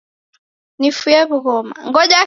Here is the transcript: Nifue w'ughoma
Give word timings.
Nifue 0.79 1.19
w'ughoma 1.29 1.73